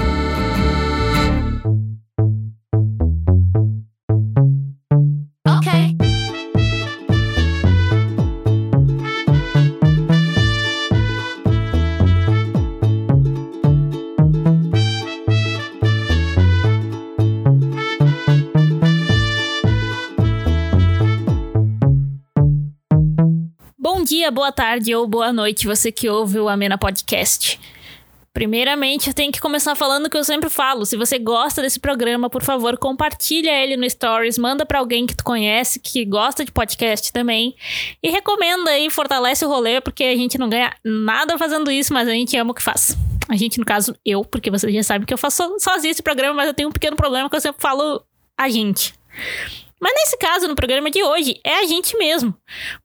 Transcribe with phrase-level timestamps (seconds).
[24.32, 27.60] boa tarde ou boa noite, você que ouve o Amena Podcast.
[28.32, 30.86] Primeiramente, eu tenho que começar falando o que eu sempre falo.
[30.86, 35.14] Se você gosta desse programa, por favor, compartilha ele no Stories, manda para alguém que
[35.14, 37.54] tu conhece, que gosta de podcast também.
[38.02, 42.08] E recomenda aí, fortalece o rolê, porque a gente não ganha nada fazendo isso, mas
[42.08, 42.96] a gente ama o que faz.
[43.28, 46.32] A gente, no caso, eu, porque você já sabe que eu faço sozinho esse programa,
[46.32, 48.02] mas eu tenho um pequeno problema que eu sempre falo
[48.34, 48.94] a gente.
[49.82, 52.32] Mas nesse caso, no programa de hoje, é a gente mesmo.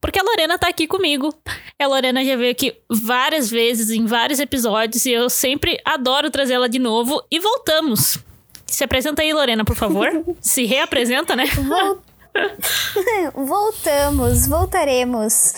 [0.00, 1.32] Porque a Lorena tá aqui comigo.
[1.80, 6.66] A Lorena já veio aqui várias vezes, em vários episódios, e eu sempre adoro trazê-la
[6.66, 7.22] de novo.
[7.30, 8.18] E voltamos.
[8.66, 10.08] Se apresenta aí, Lorena, por favor.
[10.42, 11.44] Se reapresenta, né?
[13.34, 15.52] Voltamos, voltaremos.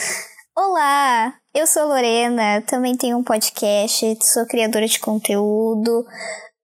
[0.56, 6.06] Olá, eu sou Lorena, também tenho um podcast, sou criadora de conteúdo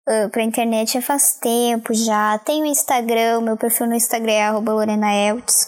[0.08, 2.38] uh, pra internet faz tempo já.
[2.38, 5.66] Tenho Instagram, meu perfil no Instagram é @lorenaeltz.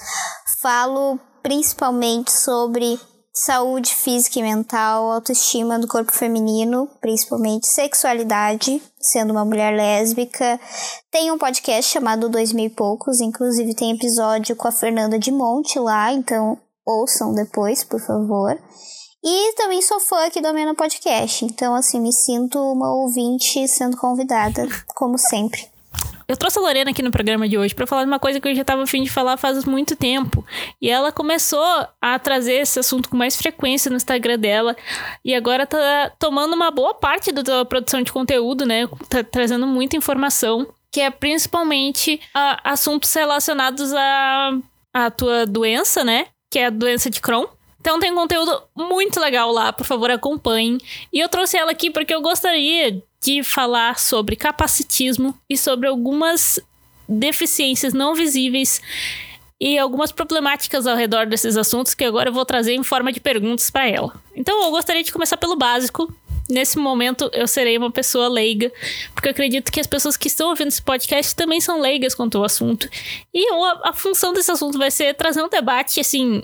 [0.60, 2.98] Falo principalmente sobre
[3.32, 10.58] saúde física e mental, autoestima do corpo feminino, principalmente sexualidade, sendo uma mulher lésbica.
[11.10, 15.30] Tenho um podcast chamado Dois Mil e Poucos, inclusive tem episódio com a Fernanda de
[15.30, 18.58] Monte lá, então ouçam depois, por favor.
[19.22, 21.44] E também sou fã aqui do Ameno Podcast.
[21.44, 25.68] Então, assim, me sinto uma ouvinte sendo convidada, como sempre.
[26.28, 28.46] Eu trouxe a Lorena aqui no programa de hoje para falar de uma coisa que
[28.46, 30.44] eu já estava afim de falar faz muito tempo.
[30.80, 31.64] E ela começou
[32.00, 34.76] a trazer esse assunto com mais frequência no Instagram dela.
[35.24, 38.86] E agora tá tomando uma boa parte da produção de conteúdo, né?
[39.08, 40.66] Tá trazendo muita informação.
[40.92, 44.50] Que é principalmente a, assuntos relacionados à
[44.94, 46.26] a, a tua doença, né?
[46.50, 47.46] Que é a doença de Crohn.
[47.80, 50.78] Então tem conteúdo muito legal lá, por favor, acompanhem.
[51.12, 56.60] E eu trouxe ela aqui porque eu gostaria de falar sobre capacitismo e sobre algumas
[57.08, 58.82] deficiências não visíveis
[59.60, 63.20] e algumas problemáticas ao redor desses assuntos que agora eu vou trazer em forma de
[63.20, 64.12] perguntas para ela.
[64.36, 66.12] Então eu gostaria de começar pelo básico.
[66.48, 68.72] Nesse momento eu serei uma pessoa leiga,
[69.12, 72.38] porque eu acredito que as pessoas que estão ouvindo esse podcast também são leigas quanto
[72.38, 72.88] ao assunto.
[73.34, 76.42] E a, a função desse assunto vai ser trazer um debate assim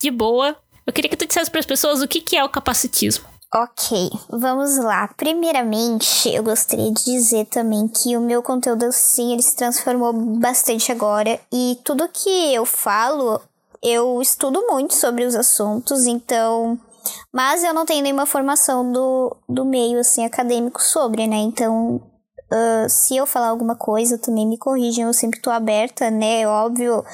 [0.00, 0.56] de boa,
[0.86, 3.32] eu queria que tu dissesse para as pessoas o que, que é o capacitismo.
[3.54, 5.08] Ok, vamos lá.
[5.14, 10.90] Primeiramente, eu gostaria de dizer também que o meu conteúdo, sim, ele se transformou bastante
[10.90, 11.38] agora.
[11.52, 13.38] E tudo que eu falo,
[13.82, 16.80] eu estudo muito sobre os assuntos, então.
[17.30, 21.36] Mas eu não tenho nenhuma formação do, do meio, assim, acadêmico sobre, né?
[21.36, 26.48] Então, uh, se eu falar alguma coisa, também me corrijam, eu sempre tô aberta, né?
[26.48, 27.04] Óbvio.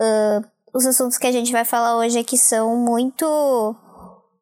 [0.00, 0.44] Uh,
[0.78, 3.26] os assuntos que a gente vai falar hoje aqui são muito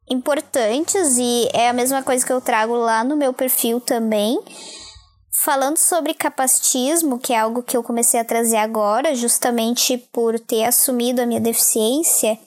[0.07, 4.39] importantes e é a mesma coisa que eu trago lá no meu perfil também.
[5.43, 10.65] Falando sobre capacitismo, que é algo que eu comecei a trazer agora, justamente por ter
[10.65, 12.39] assumido a minha deficiência,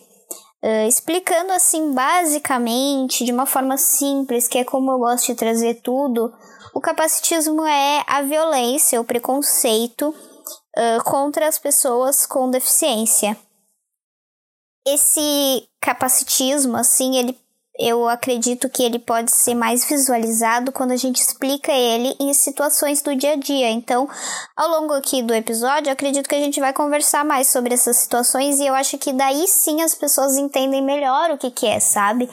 [0.64, 5.82] uh, explicando assim basicamente, de uma forma simples, que é como eu gosto de trazer
[5.82, 6.32] tudo,
[6.76, 13.36] o capacitismo é a violência, o preconceito uh, contra as pessoas com deficiência
[14.94, 17.38] esse capacitismo, assim, ele
[17.80, 23.02] eu acredito que ele pode ser mais visualizado quando a gente explica ele em situações
[23.02, 23.70] do dia a dia.
[23.70, 24.08] Então,
[24.56, 28.60] ao longo aqui do episódio, acredito que a gente vai conversar mais sobre essas situações
[28.60, 32.30] e eu acho que daí sim as pessoas entendem melhor o que, que é, sabe?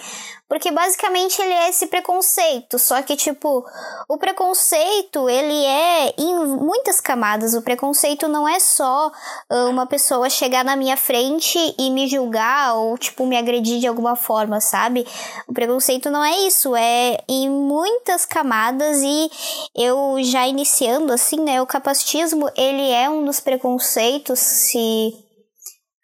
[0.49, 3.65] Porque basicamente ele é esse preconceito, só que tipo,
[4.09, 7.55] o preconceito, ele é em muitas camadas.
[7.55, 9.09] O preconceito não é só
[9.51, 13.89] uh, uma pessoa chegar na minha frente e me julgar ou tipo me agredir de
[13.89, 15.05] alguma forma, sabe?
[15.47, 19.31] O preconceito não é isso, é em muitas camadas e
[19.75, 25.26] eu já iniciando assim, né, o capacitismo, ele é um dos preconceitos se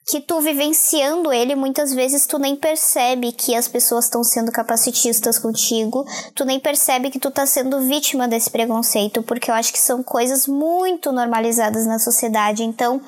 [0.05, 5.39] que tu vivenciando ele, muitas vezes tu nem percebe que as pessoas estão sendo capacitistas
[5.39, 6.05] contigo,
[6.35, 10.03] tu nem percebe que tu tá sendo vítima desse preconceito, porque eu acho que são
[10.03, 12.65] coisas muito normalizadas na sociedade.
[12.65, 13.01] Então,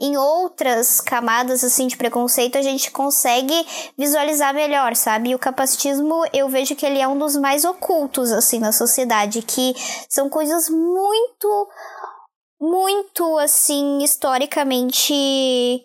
[0.00, 3.54] em outras camadas assim de preconceito, a gente consegue
[3.96, 5.30] visualizar melhor, sabe?
[5.30, 9.42] E o capacitismo, eu vejo que ele é um dos mais ocultos assim na sociedade,
[9.42, 9.74] que
[10.08, 11.68] são coisas muito
[12.60, 15.82] muito assim historicamente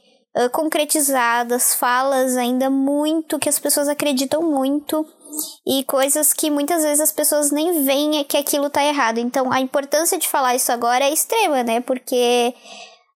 [0.52, 5.06] concretizadas, falas ainda muito que as pessoas acreditam muito.
[5.66, 9.20] e coisas que muitas vezes as pessoas nem veem que aquilo tá errado.
[9.20, 11.82] Então, a importância de falar isso agora é extrema, né?
[11.82, 12.54] Porque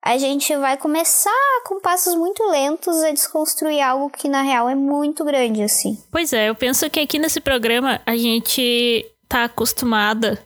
[0.04, 1.32] a gente vai começar
[1.66, 5.98] com passos muito lentos a desconstruir algo que na real é muito grande, assim.
[6.12, 10.40] Pois é, eu penso que aqui nesse programa a gente tá acostumada,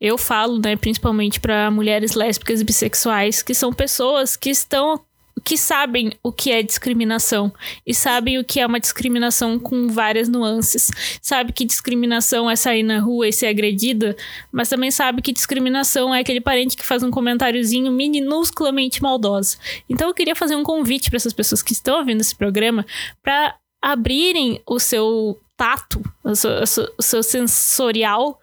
[0.00, 4.98] eu falo, né, principalmente para mulheres lésbicas e bissexuais, que são pessoas que estão
[5.44, 7.52] que sabem o que é discriminação
[7.86, 10.90] e sabem o que é uma discriminação com várias nuances.
[11.20, 14.16] Sabe que discriminação é sair na rua e ser agredida,
[14.50, 19.58] mas também sabe que discriminação é aquele parente que faz um comentáriozinho minusculamente maldoso.
[19.88, 22.86] Então eu queria fazer um convite para essas pessoas que estão ouvindo esse programa
[23.22, 26.50] para abrirem o seu tato, o seu,
[26.98, 28.40] o seu sensorial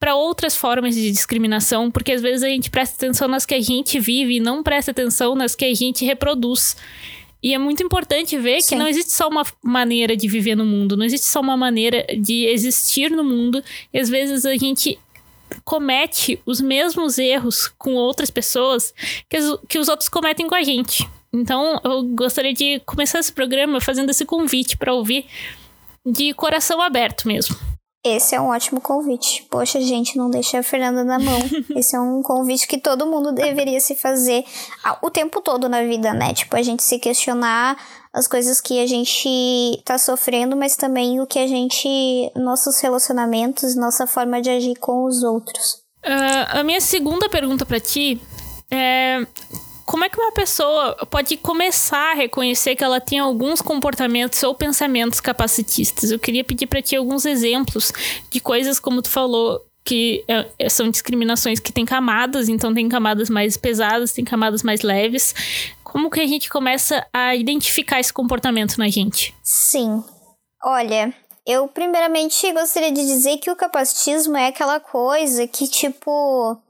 [0.00, 3.60] para outras formas de discriminação, porque às vezes a gente presta atenção nas que a
[3.60, 6.76] gente vive e não presta atenção nas que a gente reproduz.
[7.42, 8.70] E é muito importante ver Sim.
[8.70, 12.04] que não existe só uma maneira de viver no mundo, não existe só uma maneira
[12.18, 13.62] de existir no mundo,
[13.92, 14.98] e às vezes a gente
[15.64, 18.92] comete os mesmos erros com outras pessoas
[19.28, 21.08] que, que os outros cometem com a gente.
[21.32, 25.26] Então, eu gostaria de começar esse programa fazendo esse convite para ouvir
[26.04, 27.56] de coração aberto mesmo.
[28.04, 29.46] Esse é um ótimo convite.
[29.50, 31.40] Poxa, gente, não deixa a Fernanda na mão.
[31.74, 34.44] Esse é um convite que todo mundo deveria se fazer
[35.02, 36.32] o tempo todo na vida, né?
[36.32, 37.76] Tipo, a gente se questionar
[38.12, 42.30] as coisas que a gente tá sofrendo, mas também o que a gente.
[42.36, 45.82] nossos relacionamentos, nossa forma de agir com os outros.
[46.04, 48.20] Uh, a minha segunda pergunta para ti
[48.70, 49.26] é
[49.88, 54.54] como é que uma pessoa pode começar a reconhecer que ela tem alguns comportamentos ou
[54.54, 56.10] pensamentos capacitistas?
[56.10, 57.90] Eu queria pedir para ti alguns exemplos
[58.30, 63.30] de coisas como tu falou que é, são discriminações que têm camadas, então tem camadas
[63.30, 65.34] mais pesadas, tem camadas mais leves.
[65.82, 69.34] Como que a gente começa a identificar esse comportamento na gente?
[69.42, 70.04] Sim.
[70.62, 71.14] Olha,
[71.46, 76.60] eu primeiramente gostaria de dizer que o capacitismo é aquela coisa que tipo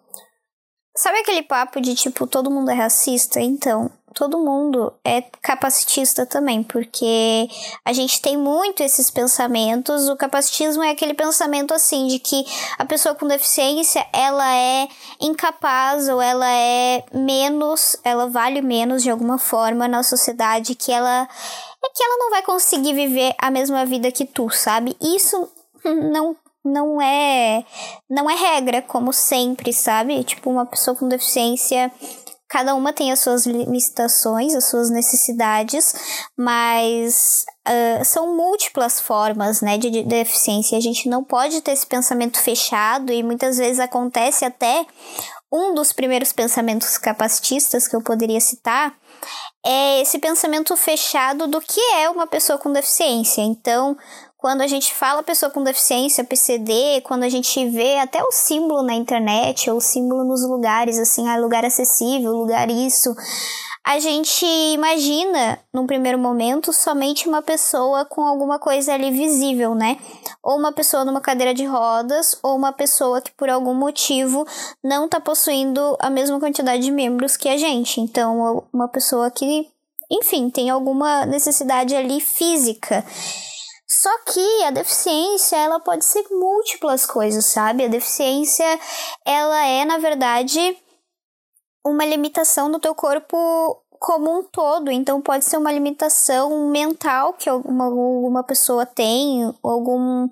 [0.98, 3.40] Sabe aquele papo de tipo, todo mundo é racista?
[3.40, 7.48] Então, todo mundo é capacitista também, porque
[7.84, 10.08] a gente tem muito esses pensamentos.
[10.08, 12.44] O capacitismo é aquele pensamento assim de que
[12.76, 14.88] a pessoa com deficiência, ela é
[15.20, 21.28] incapaz ou ela é menos, ela vale menos de alguma forma na sociedade, que ela
[21.84, 24.96] é que ela não vai conseguir viver a mesma vida que tu, sabe?
[25.00, 25.48] Isso
[25.84, 26.34] não
[26.68, 27.64] não é
[28.08, 30.22] não é regra como sempre, sabe?
[30.24, 31.90] Tipo uma pessoa com deficiência
[32.48, 35.94] cada uma tem as suas limitações, as suas necessidades,
[36.36, 40.78] mas uh, são múltiplas formas né, de, de deficiência.
[40.78, 44.86] A gente não pode ter esse pensamento fechado e muitas vezes acontece até
[45.52, 48.94] um dos primeiros pensamentos capacitistas que eu poderia citar
[49.64, 53.42] é esse pensamento fechado do que é uma pessoa com deficiência.
[53.42, 53.96] Então,
[54.38, 58.84] quando a gente fala pessoa com deficiência, PCD, quando a gente vê até o símbolo
[58.84, 63.12] na internet, ou o símbolo nos lugares, assim, ah, lugar acessível, lugar isso,
[63.84, 69.96] a gente imagina, num primeiro momento, somente uma pessoa com alguma coisa ali visível, né?
[70.40, 74.46] Ou uma pessoa numa cadeira de rodas, ou uma pessoa que por algum motivo
[74.84, 78.00] não está possuindo a mesma quantidade de membros que a gente.
[78.00, 79.66] Então, uma pessoa que,
[80.08, 83.04] enfim, tem alguma necessidade ali física.
[84.00, 87.84] Só que a deficiência, ela pode ser múltiplas coisas, sabe?
[87.84, 88.64] A deficiência,
[89.24, 90.78] ela é, na verdade,
[91.84, 93.36] uma limitação do teu corpo
[93.98, 94.88] como um todo.
[94.88, 100.28] Então, pode ser uma limitação mental que alguma, alguma pessoa tem, algum,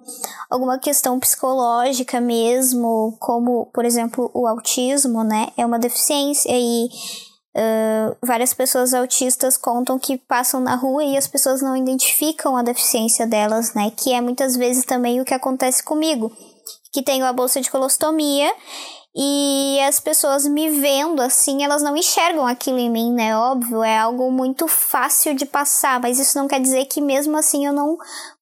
[0.48, 5.48] alguma questão psicológica mesmo, como, por exemplo, o autismo, né?
[5.56, 6.88] É uma deficiência e
[7.56, 12.62] Uh, várias pessoas autistas contam que passam na rua e as pessoas não identificam a
[12.62, 13.90] deficiência delas, né?
[13.96, 16.30] Que é muitas vezes também o que acontece comigo,
[16.92, 18.52] que tenho a bolsa de colostomia
[19.18, 23.34] e as pessoas me vendo assim, elas não enxergam aquilo em mim, né?
[23.34, 27.64] Óbvio, é algo muito fácil de passar, mas isso não quer dizer que mesmo assim
[27.64, 27.96] eu não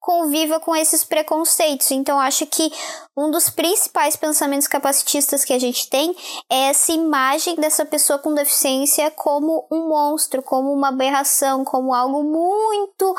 [0.04, 1.90] conviva com esses preconceitos.
[1.90, 2.70] Então, acho que
[3.16, 6.14] um dos principais pensamentos capacitistas que a gente tem
[6.50, 12.22] é essa imagem dessa pessoa com deficiência como um monstro, como uma aberração, como algo
[12.22, 13.14] muito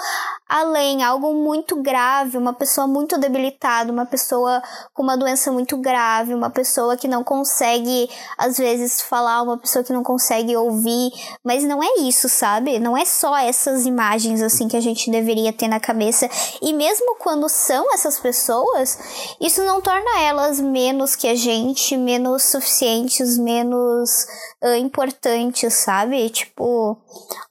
[0.47, 4.61] além, algo muito grave, uma pessoa muito debilitada, uma pessoa
[4.93, 9.83] com uma doença muito grave, uma pessoa que não consegue, às vezes, falar, uma pessoa
[9.83, 11.11] que não consegue ouvir.
[11.43, 12.77] Mas não é isso, sabe?
[12.77, 16.29] Não é só essas imagens assim que a gente deveria ter na cabeça.
[16.61, 22.43] E mesmo quando são essas pessoas, isso não torna elas menos que a gente, menos
[22.43, 24.27] suficientes, menos
[24.63, 26.29] uh, importantes, sabe?
[26.29, 26.97] Tipo,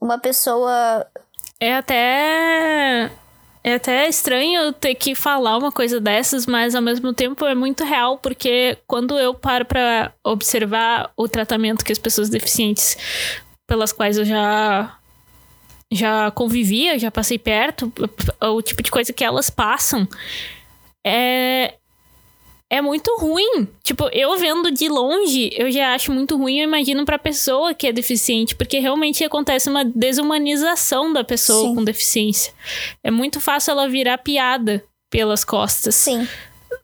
[0.01, 1.07] uma pessoa.
[1.59, 3.11] É até
[3.63, 7.83] É até estranho ter que falar uma coisa dessas, mas ao mesmo tempo é muito
[7.83, 12.99] real, porque quando eu paro para observar o tratamento que as pessoas deficientes
[13.67, 14.99] pelas quais eu já
[15.95, 17.93] já convivia, já passei perto,
[18.41, 20.07] o tipo de coisa que elas passam,
[21.07, 21.75] é
[22.71, 23.69] é muito ruim.
[23.85, 27.87] Tipo, eu vendo de longe, eu já acho muito ruim, eu imagino pra pessoa que
[27.87, 31.75] é deficiente, porque realmente acontece uma desumanização da pessoa Sim.
[31.77, 32.53] com deficiência.
[33.03, 35.95] É muito fácil ela virar piada pelas costas.
[35.95, 36.27] Sim.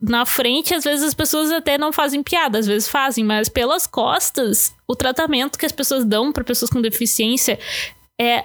[0.00, 3.86] Na frente, às vezes as pessoas até não fazem piada, às vezes fazem, mas pelas
[3.86, 7.58] costas, o tratamento que as pessoas dão para pessoas com deficiência
[8.20, 8.44] é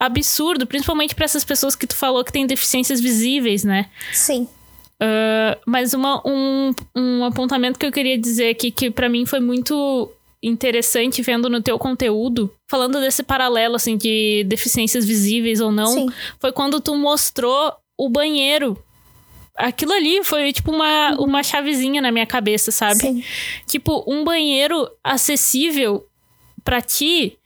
[0.00, 3.90] absurdo, principalmente para essas pessoas que tu falou que têm deficiências visíveis, né?
[4.12, 4.48] Sim.
[5.02, 9.40] Uh, mas uma, um, um apontamento que eu queria dizer aqui, que para mim foi
[9.40, 10.10] muito
[10.42, 16.08] interessante vendo no teu conteúdo, falando desse paralelo, assim, de deficiências visíveis ou não, Sim.
[16.38, 18.82] foi quando tu mostrou o banheiro.
[19.54, 21.24] Aquilo ali foi tipo uma, uhum.
[21.24, 23.00] uma chavezinha na minha cabeça, sabe?
[23.00, 23.24] Sim.
[23.66, 26.06] Tipo, um banheiro acessível
[26.64, 27.38] para ti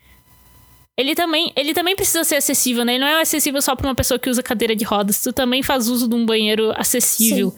[0.96, 2.94] ele também, ele também precisa ser acessível, né?
[2.94, 5.20] Ele não é acessível só para uma pessoa que usa cadeira de rodas.
[5.20, 7.50] Tu também faz uso de um banheiro acessível.
[7.50, 7.56] Sim.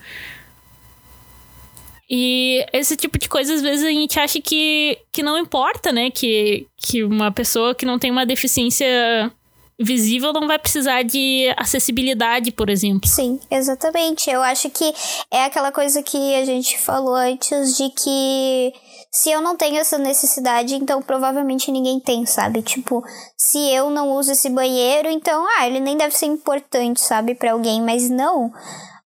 [2.08, 6.10] E esse tipo de coisa, às vezes, a gente acha que, que não importa, né?
[6.10, 9.30] Que, que uma pessoa que não tem uma deficiência
[9.78, 13.08] visível não vai precisar de acessibilidade, por exemplo.
[13.08, 14.30] Sim, exatamente.
[14.30, 14.94] Eu acho que
[15.30, 18.72] é aquela coisa que a gente falou antes de que
[19.16, 22.60] se eu não tenho essa necessidade, então provavelmente ninguém tem, sabe?
[22.60, 23.02] Tipo,
[23.34, 27.52] se eu não uso esse banheiro, então, ah, ele nem deve ser importante, sabe, para
[27.52, 28.48] alguém, mas não.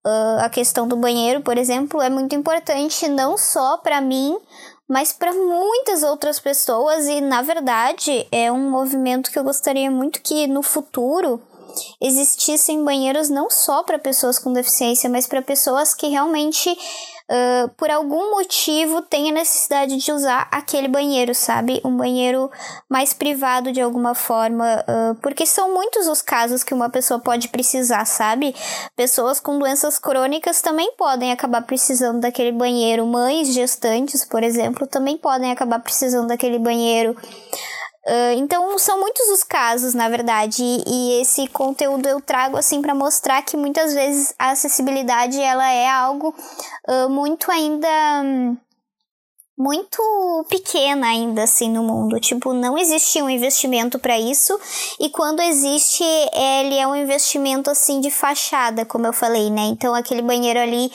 [0.05, 4.37] Uh, a questão do banheiro, por exemplo, é muito importante não só para mim,
[4.87, 10.21] mas para muitas outras pessoas e na verdade é um movimento que eu gostaria muito
[10.21, 11.41] que no futuro
[12.01, 17.89] existissem banheiros não só para pessoas com deficiência, mas para pessoas que realmente uh, por
[17.89, 21.81] algum motivo tem a necessidade de usar aquele banheiro, sabe?
[21.83, 22.49] Um banheiro
[22.89, 27.49] mais privado de alguma forma, uh, porque são muitos os casos que uma pessoa pode
[27.49, 28.55] precisar, sabe?
[28.95, 33.05] Pessoas com doenças crônicas também podem acabar precisando daquele banheiro.
[33.05, 37.15] Mães gestantes, por exemplo, também podem acabar precisando daquele banheiro.
[38.07, 42.81] Uh, então são muitos os casos, na verdade, e, e esse conteúdo eu trago assim
[42.81, 46.33] para mostrar que muitas vezes a acessibilidade ela é algo
[46.87, 47.87] uh, muito ainda
[48.23, 48.57] um,
[49.57, 49.99] muito
[50.49, 52.19] pequena ainda assim no mundo.
[52.19, 54.57] Tipo, não existe um investimento para isso
[54.99, 59.63] e quando existe, ele é um investimento assim de fachada, como eu falei, né?
[59.63, 60.91] Então aquele banheiro ali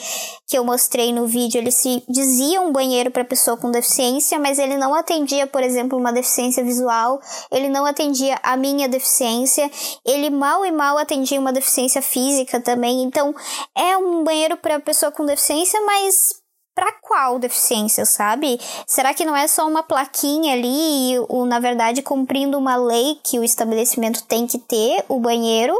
[0.47, 4.59] que eu mostrei no vídeo, ele se dizia um banheiro para pessoa com deficiência, mas
[4.59, 7.19] ele não atendia, por exemplo, uma deficiência visual,
[7.51, 9.69] ele não atendia a minha deficiência,
[10.05, 13.03] ele mal e mal atendia uma deficiência física também.
[13.03, 13.33] Então,
[13.75, 16.42] é um banheiro para pessoa com deficiência, mas
[16.75, 18.59] para qual deficiência, sabe?
[18.87, 23.19] Será que não é só uma plaquinha ali e, o, na verdade, cumprindo uma lei
[23.23, 25.79] que o estabelecimento tem que ter, o banheiro,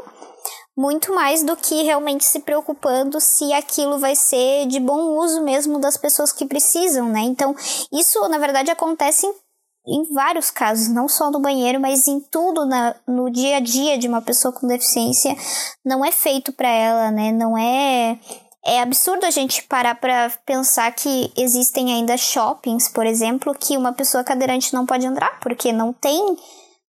[0.75, 5.79] muito mais do que realmente se preocupando se aquilo vai ser de bom uso mesmo
[5.79, 7.21] das pessoas que precisam, né?
[7.21, 7.55] Então,
[7.91, 9.33] isso, na verdade, acontece em
[9.85, 13.97] em vários casos, não só no banheiro, mas em tudo na, no dia a dia
[13.97, 15.35] de uma pessoa com deficiência,
[15.83, 17.31] não é feito para ela, né?
[17.31, 18.17] Não é
[18.65, 23.91] é absurdo a gente parar para pensar que existem ainda shoppings, por exemplo, que uma
[23.93, 26.37] pessoa cadeirante não pode entrar porque não tem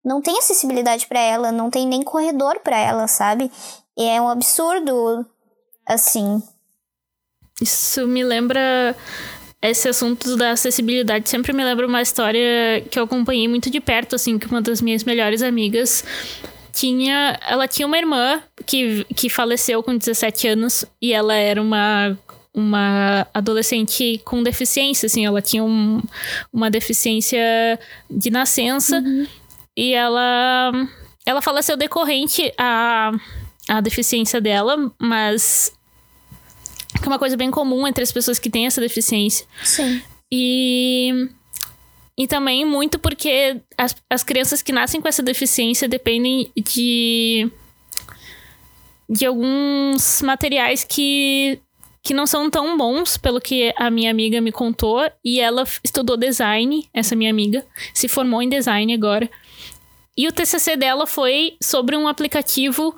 [0.03, 3.51] não tem acessibilidade para ela, não tem nem corredor para ela, sabe?
[3.97, 5.25] E é um absurdo
[5.85, 6.41] assim.
[7.61, 8.95] Isso me lembra
[9.61, 14.15] esse assunto da acessibilidade sempre me lembra uma história que eu acompanhei muito de perto,
[14.15, 16.03] assim, que uma das minhas melhores amigas
[16.73, 17.39] tinha.
[17.47, 22.17] Ela tinha uma irmã que, que faleceu com 17 anos e ela era uma
[22.51, 26.01] uma adolescente com deficiência, assim, ela tinha um,
[26.51, 27.39] uma deficiência
[28.09, 29.27] de nascença uhum.
[29.77, 30.71] e ela
[31.25, 33.11] ela faleceu decorrente a,
[33.67, 35.71] a deficiência dela, mas
[36.99, 39.45] que é uma coisa bem comum entre as pessoas que têm essa deficiência.
[39.63, 40.01] Sim.
[40.31, 41.29] E
[42.19, 47.49] e também muito porque as, as crianças que nascem com essa deficiência dependem de.
[49.09, 51.61] de alguns materiais que,
[52.03, 55.09] que não são tão bons, pelo que a minha amiga me contou.
[55.23, 59.31] E ela estudou design, essa minha amiga, se formou em design agora.
[60.17, 62.93] E o TCC dela foi sobre um aplicativo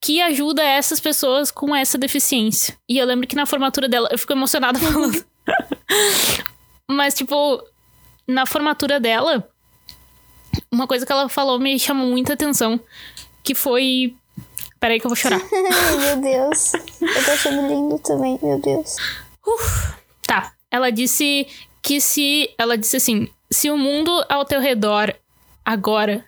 [0.00, 2.76] que ajuda essas pessoas com essa deficiência.
[2.88, 5.24] E eu lembro que na formatura dela, eu fico emocionada falando.
[6.90, 7.62] Mas, tipo,
[8.28, 9.48] na formatura dela,
[10.70, 12.78] uma coisa que ela falou me chamou muita atenção,
[13.42, 14.14] que foi
[14.80, 15.40] Peraí que eu vou chorar.
[15.98, 16.74] meu Deus.
[16.74, 18.96] Eu tô achando lindo também, meu Deus.
[19.46, 19.94] Uf,
[20.26, 20.52] tá.
[20.70, 21.48] Ela disse
[21.82, 22.50] que se.
[22.56, 25.14] Ela disse assim: se o mundo ao teu redor
[25.64, 26.24] agora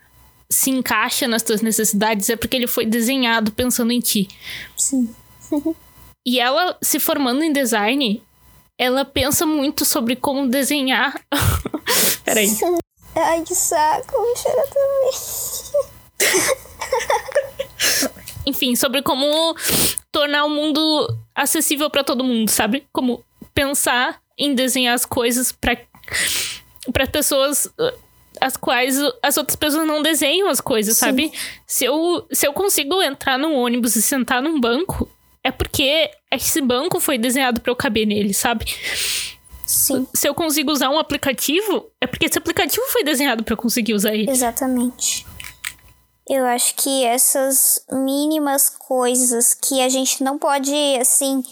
[0.49, 4.27] se encaixa nas tuas necessidades, é porque ele foi desenhado pensando em ti.
[4.77, 5.15] Sim.
[6.27, 8.21] e ela, se formando em design,
[8.81, 11.15] ela pensa muito sobre como desenhar.
[12.25, 12.49] Peraí.
[13.15, 15.11] Ai, que saco, vou chorar também.
[18.47, 19.55] Enfim, sobre como
[20.11, 22.87] tornar o mundo acessível para todo mundo, sabe?
[22.91, 23.23] Como
[23.53, 25.77] pensar em desenhar as coisas para
[26.91, 27.93] para pessoas uh,
[28.41, 31.01] as quais as outras pessoas não desenham as coisas, Sim.
[31.05, 31.33] sabe?
[31.67, 35.07] Se eu, se eu consigo entrar num ônibus e sentar num banco,
[35.45, 38.65] é porque esse banco foi desenhado para eu caber nele, sabe?
[39.67, 40.07] Sim.
[40.13, 43.95] Se eu consigo usar um aplicativo, é porque esse aplicativo foi desenhado para eu conseguir
[43.95, 44.31] usar ele.
[44.31, 45.25] Exatamente.
[46.29, 51.43] Eu acho que essas mínimas coisas que a gente não pode, assim,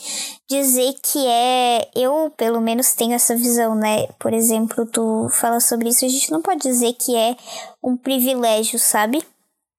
[0.48, 1.88] dizer que é.
[1.96, 4.06] Eu, pelo menos, tenho essa visão, né?
[4.20, 7.36] Por exemplo, tu fala sobre isso, a gente não pode dizer que é
[7.82, 9.20] um privilégio, sabe?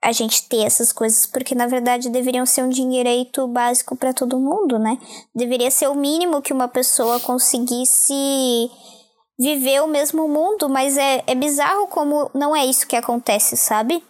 [0.02, 4.40] A gente ter essas coisas, porque na verdade deveriam ser um direito básico para todo
[4.40, 4.98] mundo, né?
[5.36, 8.14] Deveria ser o mínimo que uma pessoa conseguisse
[9.38, 14.04] viver o mesmo mundo, mas é, é bizarro como não é isso que acontece, sabe?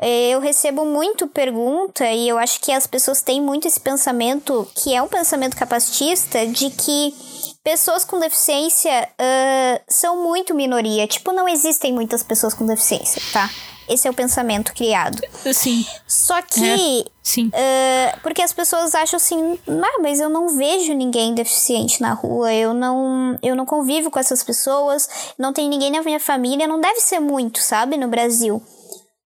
[0.00, 4.66] É, eu recebo muito pergunta e eu acho que as pessoas têm muito esse pensamento,
[4.74, 7.14] que é um pensamento capacitista, de que
[7.62, 11.06] pessoas com deficiência uh, são muito minoria.
[11.06, 13.50] Tipo, não existem muitas pessoas com deficiência, tá?
[13.90, 15.20] Esse é o pensamento criado.
[15.52, 15.84] Sim.
[16.06, 16.64] Só que.
[16.64, 17.48] É, sim.
[17.48, 22.52] Uh, porque as pessoas acham assim, ah, mas eu não vejo ninguém deficiente na rua,
[22.54, 26.80] eu não, eu não convivo com essas pessoas, não tem ninguém na minha família, não
[26.80, 28.62] deve ser muito, sabe, no Brasil.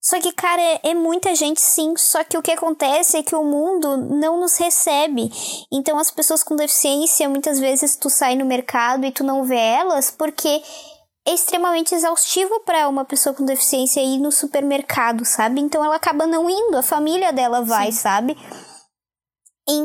[0.04, 1.94] Só que, cara, é, é, muita gente sim.
[1.96, 5.32] Só que o que acontece é que o mundo não nos recebe.
[5.72, 9.56] Então, as pessoas com deficiência, muitas vezes tu sai no mercado e tu não vê
[9.56, 10.62] elas porque
[11.26, 15.60] é extremamente exaustivo para uma pessoa com deficiência ir no supermercado, sabe?
[15.60, 17.98] Então, ela acaba não indo, a família dela vai, sim.
[17.98, 18.36] sabe?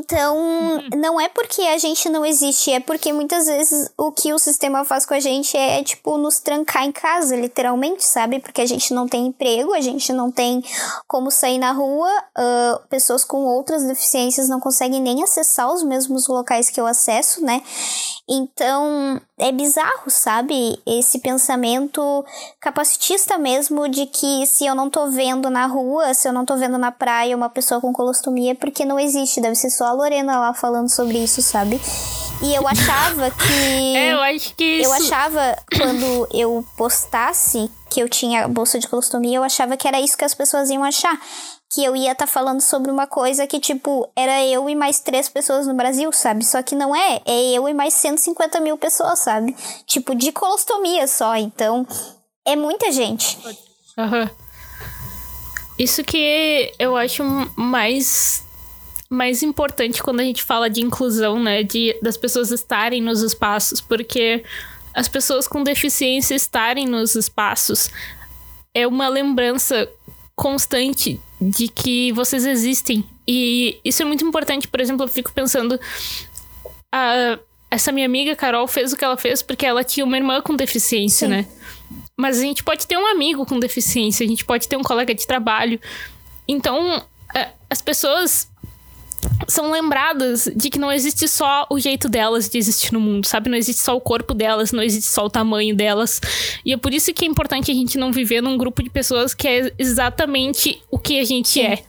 [0.10, 0.90] Então, uhum.
[0.96, 4.84] não é porque a gente não existe, é porque muitas vezes o que o sistema
[4.84, 8.40] faz com a gente é, tipo, nos trancar em casa, literalmente, sabe?
[8.40, 10.64] Porque a gente não tem emprego, a gente não tem
[11.08, 16.28] como sair na rua, uh, pessoas com outras deficiências não conseguem nem acessar os mesmos
[16.28, 17.62] locais que eu acesso, né?
[18.28, 20.80] Então, é bizarro, sabe?
[20.86, 22.26] Esse pensamento
[22.60, 26.56] capacitista mesmo de que se eu não tô vendo na rua, se eu não tô
[26.56, 29.42] vendo na praia uma pessoa com colostomia, é porque não existe.
[29.42, 31.80] Deve ser só a Lorena lá falando sobre isso, sabe?
[32.42, 33.98] E eu achava que.
[33.98, 34.90] É, eu acho que isso.
[34.90, 40.00] Eu achava, quando eu postasse que eu tinha bolsa de colostomia, eu achava que era
[40.00, 41.20] isso que as pessoas iam achar
[41.72, 45.00] que eu ia estar tá falando sobre uma coisa que, tipo, era eu e mais
[45.00, 46.44] três pessoas no Brasil, sabe?
[46.44, 49.56] Só que não é, é eu e mais 150 mil pessoas, sabe?
[49.86, 51.86] Tipo, de colostomia só, então
[52.46, 53.38] é muita gente.
[53.98, 54.30] Uhum.
[55.78, 57.24] Isso que eu acho
[57.56, 58.44] mais
[59.10, 61.64] mais importante quando a gente fala de inclusão, né?
[61.64, 64.44] De, das pessoas estarem nos espaços, porque
[64.94, 67.90] as pessoas com deficiência estarem nos espaços
[68.74, 69.90] é uma lembrança
[70.36, 73.04] constante de que vocês existem.
[73.28, 74.68] E isso é muito importante.
[74.68, 75.80] Por exemplo, eu fico pensando.
[76.94, 77.40] A,
[77.72, 80.56] essa minha amiga Carol fez o que ela fez porque ela tinha uma irmã com
[80.56, 81.34] deficiência, Sim.
[81.34, 81.48] né?
[82.18, 85.14] Mas a gente pode ter um amigo com deficiência, a gente pode ter um colega
[85.14, 85.80] de trabalho.
[86.48, 87.04] Então,
[87.70, 88.50] as pessoas
[89.50, 93.50] são lembradas de que não existe só o jeito delas de existir no mundo, sabe?
[93.50, 96.22] Não existe só o corpo delas, não existe só o tamanho delas.
[96.64, 99.34] E é por isso que é importante a gente não viver num grupo de pessoas
[99.34, 101.64] que é exatamente o que a gente Sim.
[101.64, 101.84] é.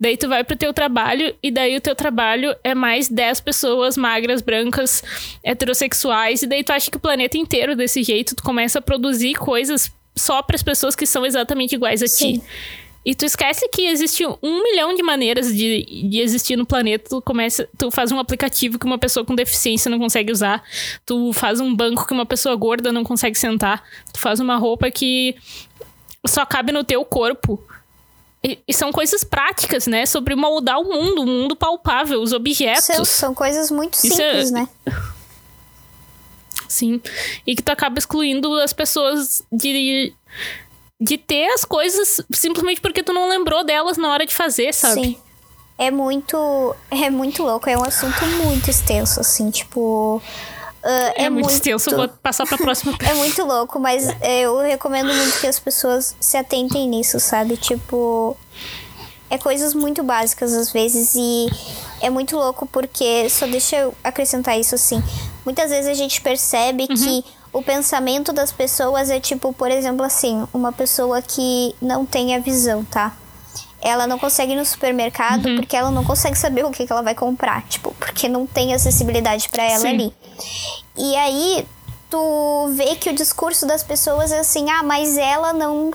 [0.00, 3.98] Daí tu vai pro teu trabalho e daí o teu trabalho é mais 10 pessoas
[3.98, 5.04] magras, brancas,
[5.44, 9.34] heterossexuais e daí tu acha que o planeta inteiro desse jeito tu começa a produzir
[9.34, 12.38] coisas só para as pessoas que são exatamente iguais a Sim.
[12.38, 12.42] ti.
[13.04, 17.08] E tu esquece que existe um milhão de maneiras de, de existir no planeta.
[17.08, 20.62] Tu começa, tu faz um aplicativo que uma pessoa com deficiência não consegue usar.
[21.06, 23.82] Tu faz um banco que uma pessoa gorda não consegue sentar.
[24.12, 25.34] Tu faz uma roupa que
[26.26, 27.62] só cabe no teu corpo.
[28.44, 30.04] E, e são coisas práticas, né?
[30.04, 32.84] Sobre moldar o mundo, o mundo palpável, os objetos.
[32.84, 34.52] São, são coisas muito é simples, é...
[34.52, 34.68] né?
[36.68, 37.00] Sim.
[37.46, 40.12] E que tu acaba excluindo as pessoas de
[41.00, 45.02] de ter as coisas simplesmente porque tu não lembrou delas na hora de fazer, sabe?
[45.02, 45.16] Sim.
[45.78, 46.76] É muito.
[46.90, 47.70] É muito louco.
[47.70, 50.20] É um assunto muito extenso, assim, tipo.
[50.84, 52.96] Uh, é, é, muito, muito extenso, vou passar pra próxima.
[53.02, 57.56] é muito louco, mas eu recomendo muito que as pessoas se atentem nisso, sabe?
[57.56, 58.36] Tipo.
[59.30, 61.48] é coisas muito básicas às vezes e
[62.02, 65.02] é muito louco porque só deixa eu acrescentar isso assim.
[65.46, 66.94] Muitas vezes a gente percebe uhum.
[66.94, 72.34] que o pensamento das pessoas é tipo, por exemplo, assim, uma pessoa que não tem
[72.34, 73.14] a visão, tá?
[73.82, 75.56] Ela não consegue ir no supermercado uhum.
[75.56, 78.74] porque ela não consegue saber o que, que ela vai comprar, tipo, porque não tem
[78.74, 79.88] acessibilidade para ela Sim.
[79.88, 80.14] ali.
[80.96, 81.66] E aí
[82.08, 85.92] tu vê que o discurso das pessoas é assim: "Ah, mas ela não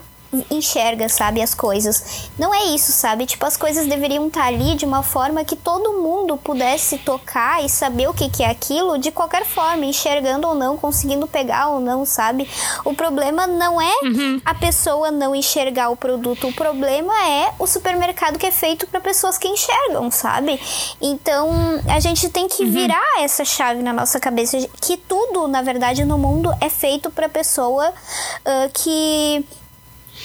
[0.50, 2.30] enxerga, sabe, as coisas.
[2.38, 3.26] Não é isso, sabe?
[3.26, 7.64] Tipo, as coisas deveriam estar tá ali de uma forma que todo mundo pudesse tocar
[7.64, 11.68] e saber o que, que é aquilo de qualquer forma, enxergando ou não, conseguindo pegar
[11.68, 12.48] ou não, sabe?
[12.84, 14.40] O problema não é uhum.
[14.44, 19.00] a pessoa não enxergar o produto, o problema é o supermercado que é feito para
[19.00, 20.60] pessoas que enxergam, sabe?
[21.00, 21.50] Então,
[21.88, 22.70] a gente tem que uhum.
[22.70, 27.28] virar essa chave na nossa cabeça que tudo, na verdade, no mundo é feito para
[27.28, 29.44] pessoa uh, que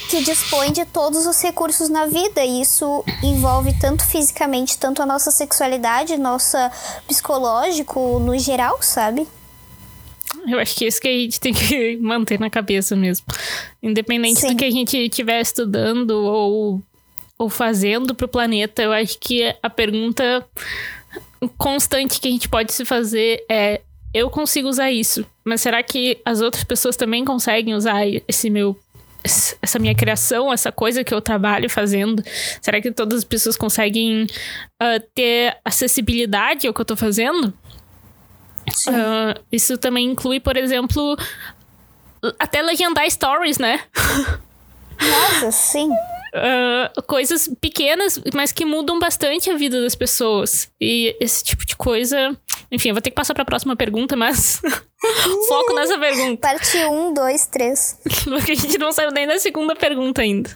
[0.09, 2.43] que dispõe de todos os recursos na vida.
[2.43, 6.71] E isso envolve tanto fisicamente, tanto a nossa sexualidade, nossa
[7.07, 9.27] psicológico no geral, sabe?
[10.47, 13.25] Eu acho que é isso que a gente tem que manter na cabeça mesmo.
[13.81, 14.49] Independente Sim.
[14.49, 16.81] do que a gente estiver estudando ou,
[17.37, 20.45] ou fazendo pro planeta, eu acho que a pergunta
[21.57, 23.81] constante que a gente pode se fazer é:
[24.13, 28.77] eu consigo usar isso, mas será que as outras pessoas também conseguem usar esse meu
[29.23, 32.23] essa minha criação, essa coisa que eu trabalho fazendo?
[32.61, 37.53] Será que todas as pessoas conseguem uh, ter acessibilidade ao que eu tô fazendo?
[38.87, 41.17] Uh, isso também inclui, por exemplo,
[42.39, 43.81] até legendar stories, né?
[44.99, 45.89] Nossa, sim.
[45.89, 50.71] Uh, coisas pequenas, mas que mudam bastante a vida das pessoas.
[50.79, 52.37] E esse tipo de coisa.
[52.71, 54.61] Enfim, eu vou ter que passar para a próxima pergunta, mas
[55.47, 56.47] foco nessa pergunta.
[56.47, 57.97] Parte 1, 2, 3.
[58.23, 60.49] Porque a gente não saiu nem da segunda pergunta ainda.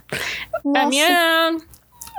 [0.63, 0.79] Nossa.
[0.79, 1.57] A minha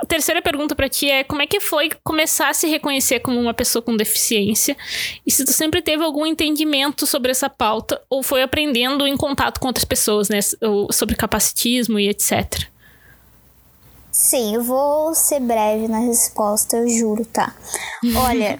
[0.07, 3.53] terceira pergunta para ti é como é que foi começar a se reconhecer como uma
[3.53, 4.77] pessoa com deficiência?
[5.25, 9.59] E se tu sempre teve algum entendimento sobre essa pauta ou foi aprendendo em contato
[9.59, 10.39] com outras pessoas, né,
[10.91, 12.67] sobre capacitismo e etc.
[14.11, 17.55] Sim, eu vou ser breve na resposta, eu juro, tá?
[18.25, 18.59] Olha,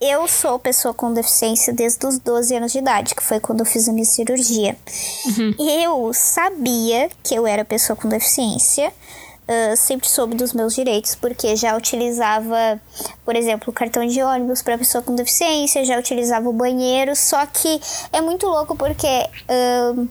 [0.00, 3.66] eu sou pessoa com deficiência desde os 12 anos de idade, que foi quando eu
[3.66, 4.76] fiz a minha cirurgia.
[5.24, 5.54] Uhum.
[5.58, 11.56] Eu sabia que eu era pessoa com deficiência, uh, sempre soube dos meus direitos, porque
[11.56, 12.80] já utilizava,
[13.24, 17.44] por exemplo, o cartão de ônibus para pessoa com deficiência, já utilizava o banheiro, só
[17.46, 17.80] que
[18.12, 19.06] é muito louco porque.
[19.48, 20.08] Uh,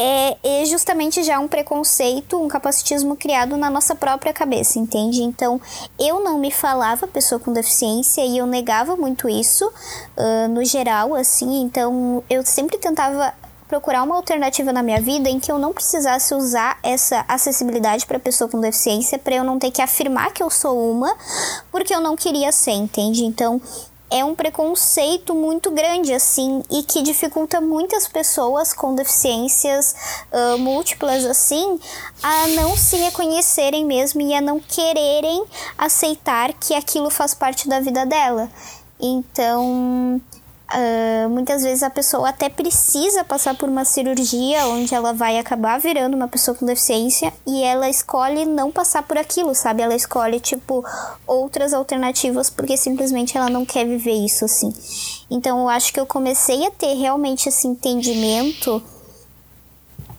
[0.00, 5.22] é, é justamente já um preconceito, um capacitismo criado na nossa própria cabeça, entende?
[5.22, 5.60] Então,
[5.98, 11.16] eu não me falava pessoa com deficiência e eu negava muito isso, uh, no geral,
[11.16, 11.62] assim.
[11.62, 13.34] Então, eu sempre tentava
[13.66, 18.18] procurar uma alternativa na minha vida em que eu não precisasse usar essa acessibilidade para
[18.18, 21.14] pessoa com deficiência, para eu não ter que afirmar que eu sou uma,
[21.70, 23.24] porque eu não queria ser, entende?
[23.24, 23.60] Então,
[24.10, 29.94] é um preconceito muito grande, assim, e que dificulta muitas pessoas com deficiências
[30.32, 31.78] uh, múltiplas, assim,
[32.22, 35.44] a não se reconhecerem mesmo e a não quererem
[35.76, 38.50] aceitar que aquilo faz parte da vida dela.
[39.00, 40.20] Então,
[40.70, 45.80] Uh, muitas vezes a pessoa até precisa passar por uma cirurgia onde ela vai acabar
[45.80, 49.82] virando uma pessoa com deficiência e ela escolhe não passar por aquilo, sabe?
[49.82, 50.84] Ela escolhe, tipo,
[51.26, 54.70] outras alternativas porque simplesmente ela não quer viver isso, assim.
[55.30, 58.82] Então eu acho que eu comecei a ter realmente esse entendimento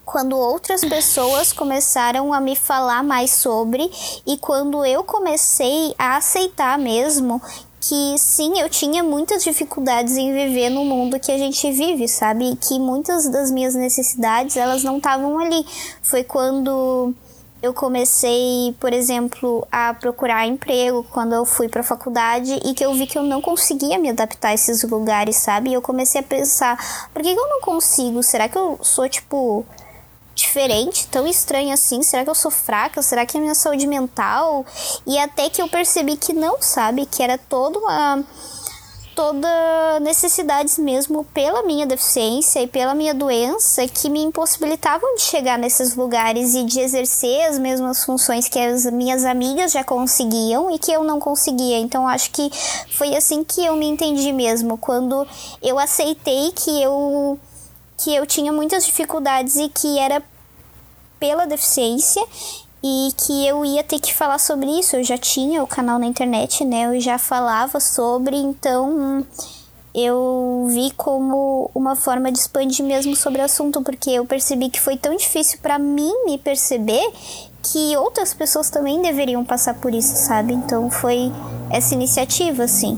[0.03, 3.87] quando outras pessoas começaram a me falar mais sobre
[4.25, 7.39] e quando eu comecei a aceitar mesmo
[7.81, 12.55] que sim, eu tinha muitas dificuldades em viver no mundo que a gente vive, sabe?
[12.57, 15.65] Que muitas das minhas necessidades, elas não estavam ali.
[16.01, 17.13] Foi quando
[17.61, 22.93] eu comecei, por exemplo, a procurar emprego quando eu fui para faculdade e que eu
[22.93, 25.69] vi que eu não conseguia me adaptar a esses lugares, sabe?
[25.69, 26.77] E eu comecei a pensar,
[27.13, 28.23] por que, que eu não consigo?
[28.23, 29.65] Será que eu sou tipo
[30.39, 32.01] diferente, tão estranha assim?
[32.01, 33.01] Será que eu sou fraca?
[33.01, 34.65] Será que é minha saúde mental?
[35.05, 37.05] E até que eu percebi que não, sabe?
[37.05, 38.23] Que era toda uma
[39.15, 45.59] toda necessidades mesmo pela minha deficiência e pela minha doença que me impossibilitavam de chegar
[45.59, 50.79] nesses lugares e de exercer as mesmas funções que as minhas amigas já conseguiam e
[50.79, 51.79] que eu não conseguia.
[51.79, 52.49] Então acho que
[52.91, 55.27] foi assim que eu me entendi mesmo, quando
[55.61, 57.37] eu aceitei que eu
[57.97, 60.23] que eu tinha muitas dificuldades e que era
[61.19, 62.23] pela deficiência
[62.83, 64.95] e que eu ia ter que falar sobre isso.
[64.95, 66.85] Eu já tinha o canal na internet, né?
[66.95, 69.25] Eu já falava sobre, então
[69.93, 74.79] eu vi como uma forma de expandir mesmo sobre o assunto, porque eu percebi que
[74.79, 77.11] foi tão difícil para mim me perceber
[77.61, 80.53] que outras pessoas também deveriam passar por isso, sabe?
[80.53, 81.31] Então foi
[81.69, 82.97] essa iniciativa, assim.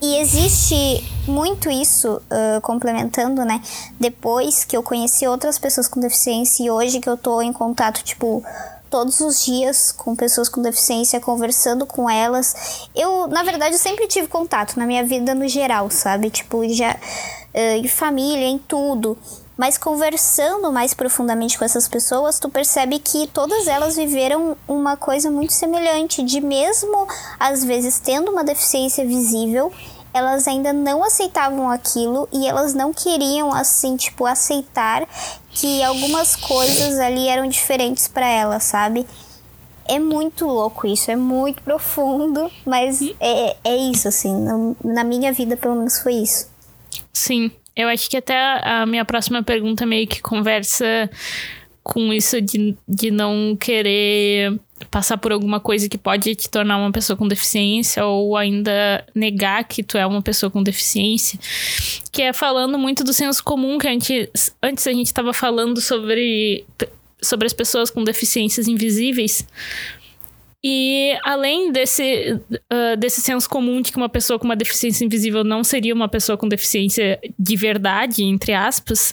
[0.00, 3.60] E existe muito isso, uh, complementando, né?
[3.98, 8.02] Depois que eu conheci outras pessoas com deficiência e hoje que eu tô em contato,
[8.04, 8.44] tipo,
[8.90, 12.88] todos os dias com pessoas com deficiência, conversando com elas.
[12.94, 16.30] Eu, na verdade, eu sempre tive contato na minha vida no geral, sabe?
[16.30, 19.16] Tipo, já uh, em família, em tudo.
[19.56, 25.30] Mas conversando mais profundamente com essas pessoas, tu percebe que todas elas viveram uma coisa
[25.30, 27.08] muito semelhante, de mesmo
[27.40, 29.72] às vezes tendo uma deficiência visível,
[30.12, 35.06] elas ainda não aceitavam aquilo e elas não queriam assim, tipo, aceitar
[35.50, 39.06] que algumas coisas ali eram diferentes para elas, sabe?
[39.88, 44.34] É muito louco isso, é muito profundo, mas é, é isso, assim,
[44.82, 46.48] na minha vida pelo menos foi isso.
[47.12, 51.10] Sim, eu acho que até a minha próxima pergunta meio que conversa
[51.82, 54.58] com isso de, de não querer
[54.90, 59.62] passar por alguma coisa que pode te tornar uma pessoa com deficiência ou ainda negar
[59.64, 61.38] que tu é uma pessoa com deficiência,
[62.10, 64.28] que é falando muito do senso comum que a gente
[64.62, 66.64] antes a gente estava falando sobre
[67.22, 69.46] sobre as pessoas com deficiências invisíveis.
[70.68, 75.44] E além desse, uh, desse senso comum de que uma pessoa com uma deficiência invisível
[75.44, 79.12] não seria uma pessoa com deficiência de verdade, entre aspas,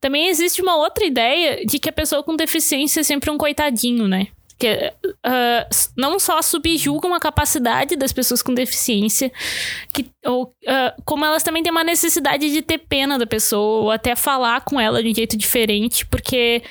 [0.00, 4.08] também existe uma outra ideia de que a pessoa com deficiência é sempre um coitadinho,
[4.08, 4.28] né?
[4.58, 9.30] Que uh, não só subjugam a capacidade das pessoas com deficiência,
[9.92, 13.90] que, ou, uh, como elas também têm uma necessidade de ter pena da pessoa, ou
[13.90, 16.62] até falar com ela de um jeito diferente, porque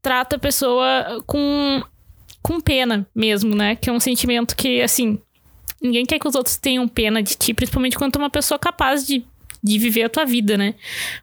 [0.00, 1.82] trata a pessoa com
[2.46, 3.74] com pena mesmo, né?
[3.74, 5.20] Que é um sentimento que, assim,
[5.82, 8.56] ninguém quer que os outros tenham pena de ti, principalmente quando tu é uma pessoa
[8.56, 9.26] capaz de,
[9.60, 10.76] de viver a tua vida, né?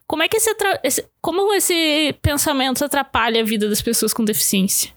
[0.06, 4.92] Como é que esse, esse, como esse pensamento atrapalha a vida das pessoas com deficiência?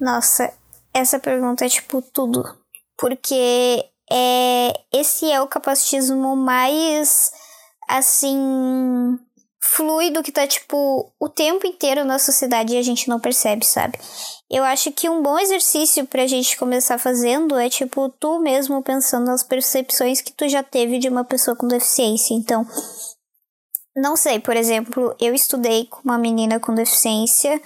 [0.00, 0.52] Nossa,
[0.92, 2.42] essa pergunta é tipo tudo.
[2.96, 7.30] Porque é, esse é o capacitismo mais
[7.88, 9.16] assim
[9.74, 13.98] fluido que tá, tipo, o tempo inteiro na sociedade e a gente não percebe, sabe?
[14.50, 19.26] Eu acho que um bom exercício pra gente começar fazendo é, tipo, tu mesmo pensando
[19.26, 22.34] nas percepções que tu já teve de uma pessoa com deficiência.
[22.34, 22.66] Então,
[23.94, 27.60] não sei, por exemplo, eu estudei com uma menina com deficiência,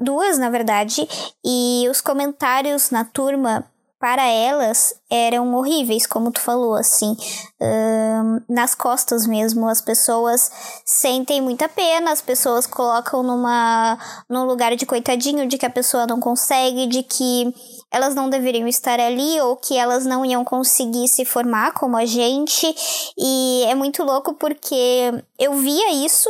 [0.00, 1.06] duas na verdade,
[1.44, 7.16] e os comentários na turma para elas eram horríveis, como tu falou, assim,
[8.48, 9.68] nas costas mesmo.
[9.68, 10.50] As pessoas
[10.84, 16.06] sentem muita pena, as pessoas colocam numa num lugar de coitadinho, de que a pessoa
[16.06, 17.54] não consegue, de que
[17.90, 22.04] elas não deveriam estar ali ou que elas não iam conseguir se formar como a
[22.04, 22.74] gente.
[23.16, 26.28] E é muito louco porque eu via isso,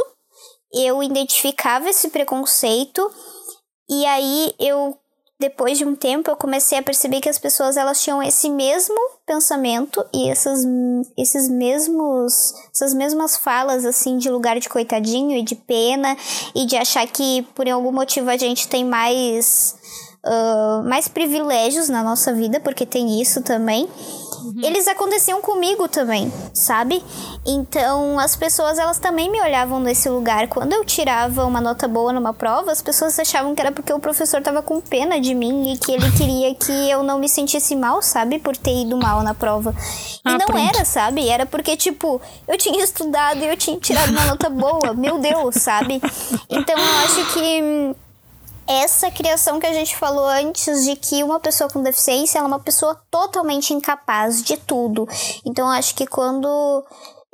[0.72, 3.10] eu identificava esse preconceito.
[3.88, 4.98] E aí eu
[5.38, 8.96] depois de um tempo eu comecei a perceber que as pessoas elas tinham esse mesmo
[9.26, 10.64] pensamento e essas,
[11.16, 16.16] esses mesmos essas mesmas falas assim de lugar de coitadinho e de pena
[16.54, 19.76] e de achar que por algum motivo a gente tem mais
[20.24, 23.88] uh, mais privilégios na nossa vida porque tem isso também
[24.46, 24.60] Uhum.
[24.62, 27.02] Eles aconteciam comigo também, sabe?
[27.44, 30.46] Então, as pessoas, elas também me olhavam nesse lugar.
[30.46, 33.98] Quando eu tirava uma nota boa numa prova, as pessoas achavam que era porque o
[33.98, 37.74] professor tava com pena de mim e que ele queria que eu não me sentisse
[37.74, 38.38] mal, sabe?
[38.38, 39.74] Por ter ido mal na prova.
[40.24, 40.76] E ah, não pronto.
[40.76, 41.28] era, sabe?
[41.28, 44.94] Era porque, tipo, eu tinha estudado e eu tinha tirado uma nota boa.
[44.94, 46.00] Meu Deus, sabe?
[46.48, 47.96] Então, eu acho que
[48.68, 52.58] essa criação que a gente falou antes de que uma pessoa com deficiência é uma
[52.58, 55.06] pessoa totalmente incapaz de tudo.
[55.44, 56.84] Então acho que quando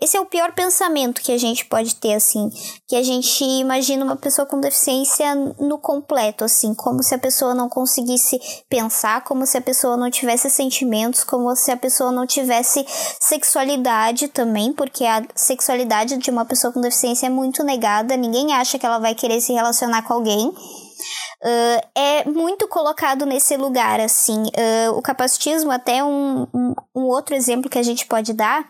[0.03, 2.51] esse é o pior pensamento que a gente pode ter, assim.
[2.89, 6.75] Que a gente imagina uma pessoa com deficiência no completo, assim.
[6.75, 11.55] Como se a pessoa não conseguisse pensar, como se a pessoa não tivesse sentimentos, como
[11.55, 12.85] se a pessoa não tivesse
[13.21, 18.17] sexualidade também, porque a sexualidade de uma pessoa com deficiência é muito negada.
[18.17, 20.53] Ninguém acha que ela vai querer se relacionar com alguém.
[21.43, 24.43] Uh, é muito colocado nesse lugar, assim.
[24.43, 28.65] Uh, o capacitismo, até um, um, um, outro exemplo que a gente pode dar,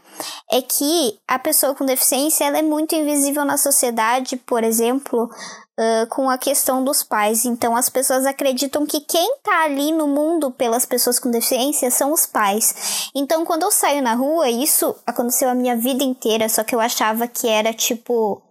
[0.50, 5.30] é que a pessoa com deficiência ela é muito invisível na sociedade, por exemplo,
[5.78, 7.44] uh, com a questão dos pais.
[7.44, 12.12] Então, as pessoas acreditam que quem tá ali no mundo pelas pessoas com deficiência são
[12.12, 13.10] os pais.
[13.14, 16.80] Então, quando eu saio na rua, isso aconteceu a minha vida inteira, só que eu
[16.80, 18.42] achava que era tipo.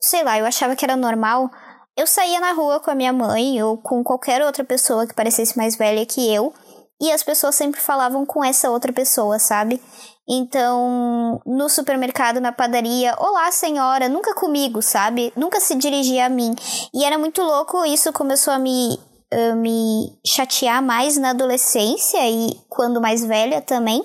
[0.00, 1.50] Sei lá, eu achava que era normal
[1.96, 5.56] eu saía na rua com a minha mãe ou com qualquer outra pessoa que parecesse
[5.56, 6.52] mais velha que eu
[7.00, 9.80] e as pessoas sempre falavam com essa outra pessoa, sabe?
[10.28, 15.32] Então, no supermercado, na padaria, olá senhora, nunca comigo, sabe?
[15.36, 16.54] Nunca se dirigia a mim.
[16.94, 18.98] E era muito louco, isso começou a me,
[19.32, 24.02] uh, me chatear mais na adolescência e quando mais velha também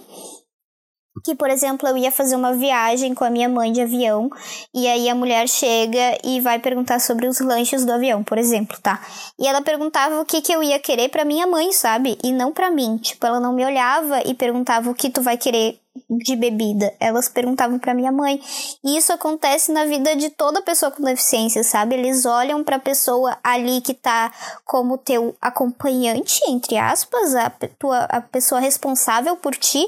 [1.23, 4.29] que, por exemplo, eu ia fazer uma viagem com a minha mãe de avião
[4.73, 8.77] e aí a mulher chega e vai perguntar sobre os lanches do avião, por exemplo,
[8.81, 9.01] tá?
[9.37, 12.17] E ela perguntava o que que eu ia querer para minha mãe, sabe?
[12.23, 12.97] E não para mim.
[12.97, 16.93] Tipo, ela não me olhava e perguntava o que tu vai querer de bebida.
[16.99, 18.41] Elas perguntavam para minha mãe.
[18.83, 21.95] E isso acontece na vida de toda pessoa com deficiência, sabe?
[21.95, 24.31] Eles olham para a pessoa ali que tá
[24.65, 29.85] como teu acompanhante, entre aspas, a tua a pessoa responsável por ti,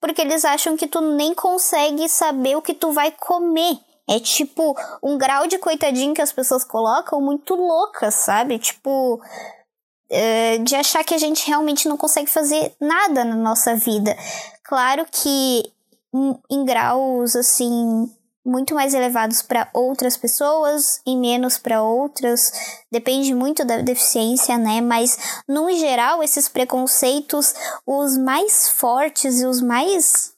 [0.00, 3.78] porque eles acham que tu nem consegue saber o que tu vai comer.
[4.08, 8.58] É tipo um grau de coitadinho que as pessoas colocam muito louca, sabe?
[8.58, 9.20] Tipo,
[10.64, 14.16] de achar que a gente realmente não consegue fazer nada na nossa vida.
[14.62, 15.72] Claro que
[16.50, 18.08] em graus assim
[18.44, 22.52] muito mais elevados para outras pessoas e menos para outras,
[22.92, 24.82] depende muito da deficiência, né?
[24.82, 27.54] Mas no geral, esses preconceitos,
[27.86, 30.34] os mais fortes e os mais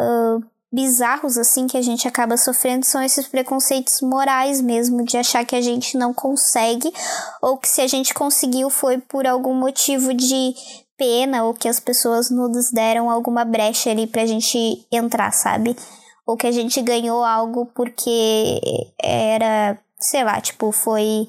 [0.00, 5.44] uh, bizarros assim que a gente acaba sofrendo são esses preconceitos morais mesmo de achar
[5.44, 6.92] que a gente não consegue
[7.40, 10.54] ou que se a gente conseguiu foi por algum motivo de
[10.98, 15.76] pena ou que as pessoas nos deram alguma brecha ali pra gente entrar, sabe?
[16.26, 18.60] Ou que a gente ganhou algo porque
[19.00, 21.26] era, sei lá, tipo, foi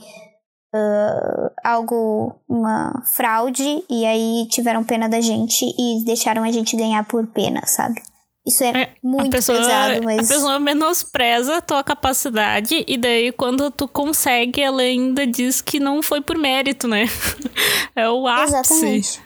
[0.74, 7.06] uh, algo, uma fraude, e aí tiveram pena da gente e deixaram a gente ganhar
[7.06, 8.02] por pena, sabe?
[8.50, 10.30] Isso é, é muito pessoa, pesado, mas.
[10.30, 15.80] A pessoa menospreza a tua capacidade, e daí quando tu consegue, ela ainda diz que
[15.80, 17.06] não foi por mérito, né?
[17.96, 18.56] é o ápice.
[18.56, 19.22] Exatamente.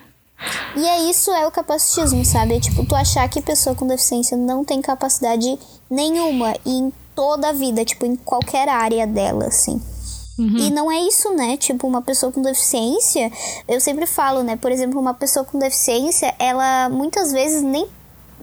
[0.76, 2.56] E é isso é o capacitismo, sabe?
[2.56, 5.58] É, tipo, tu achar que pessoa com deficiência não tem capacidade
[5.90, 9.82] nenhuma e em toda a vida, tipo, em qualquer área dela, assim.
[10.38, 10.58] Uhum.
[10.58, 11.56] E não é isso, né?
[11.56, 13.32] Tipo, uma pessoa com deficiência,
[13.68, 14.58] eu sempre falo, né?
[14.58, 17.88] Por exemplo, uma pessoa com deficiência, ela muitas vezes nem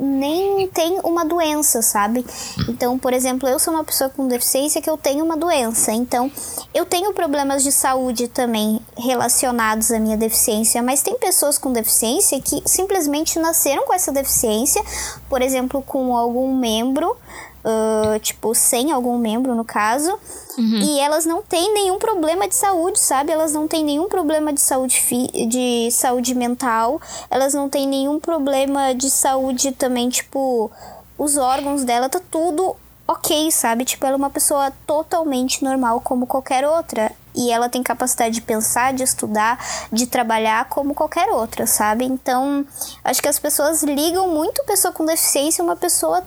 [0.01, 2.25] nem tem uma doença, sabe?
[2.69, 5.93] Então, por exemplo, eu sou uma pessoa com deficiência que eu tenho uma doença.
[5.93, 6.31] Então,
[6.73, 12.41] eu tenho problemas de saúde também relacionados à minha deficiência, mas tem pessoas com deficiência
[12.41, 14.83] que simplesmente nasceram com essa deficiência,
[15.29, 17.17] por exemplo, com algum membro
[17.65, 20.11] uh, tipo, sem algum membro, no caso.
[20.59, 20.79] Uhum.
[20.79, 23.33] E elas não têm nenhum problema de saúde, sabe?
[23.33, 25.01] Elas não têm nenhum problema de saúde,
[25.49, 27.01] de saúde mental.
[27.31, 30.71] Elas não têm nenhum problema de saúde também, tipo,
[31.17, 32.77] os órgãos dela tá tudo
[33.11, 33.85] ok, sabe?
[33.85, 37.11] Tipo, ela é uma pessoa totalmente normal como qualquer outra.
[37.35, 39.59] E ela tem capacidade de pensar, de estudar,
[39.93, 42.05] de trabalhar como qualquer outra, sabe?
[42.05, 42.65] Então,
[43.05, 46.25] acho que as pessoas ligam muito pessoa com deficiência uma pessoa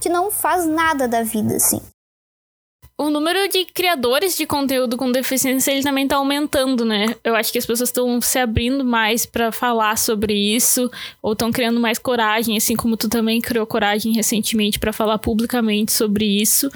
[0.00, 1.80] que não faz nada da vida, assim.
[3.00, 7.14] O número de criadores de conteúdo com deficiência ele também tá aumentando, né?
[7.22, 10.90] Eu acho que as pessoas estão se abrindo mais para falar sobre isso
[11.22, 15.92] ou estão criando mais coragem, assim como tu também criou coragem recentemente para falar publicamente
[15.92, 16.68] sobre isso.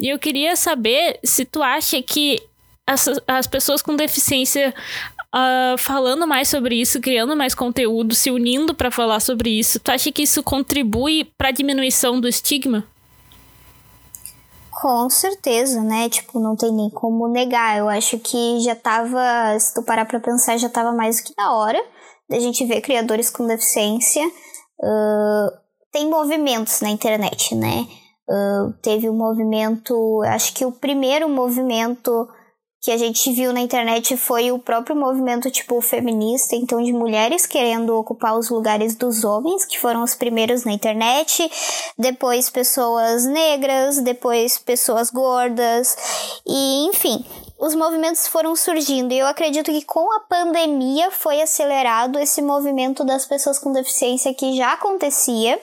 [0.00, 2.40] E eu queria saber se tu acha que
[2.86, 4.74] as, as pessoas com deficiência
[5.38, 9.78] uh, falando mais sobre isso, criando mais conteúdo, se unindo para falar sobre isso.
[9.78, 12.84] Tu acha que isso contribui para a diminuição do estigma?
[14.80, 16.08] Com certeza, né?
[16.08, 17.78] Tipo, não tem nem como negar.
[17.78, 21.34] Eu acho que já tava, se tu parar pra pensar, já tava mais do que
[21.36, 21.82] na hora
[22.28, 24.24] da gente ver criadores com deficiência.
[24.24, 25.50] Uh,
[25.90, 27.88] tem movimentos na internet, né?
[28.28, 32.28] Uh, teve um movimento, acho que o primeiro movimento
[32.80, 37.44] que a gente viu na internet foi o próprio movimento tipo feminista, então de mulheres
[37.44, 41.50] querendo ocupar os lugares dos homens, que foram os primeiros na internet,
[41.98, 45.96] depois pessoas negras, depois pessoas gordas,
[46.46, 47.24] e enfim,
[47.58, 53.04] os movimentos foram surgindo e eu acredito que com a pandemia foi acelerado esse movimento
[53.04, 55.58] das pessoas com deficiência que já acontecia